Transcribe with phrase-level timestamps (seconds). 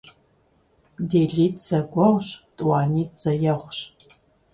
[1.09, 3.79] ДелитӀ зэгуэгъущ, тӀуанитӀ зэегъущ.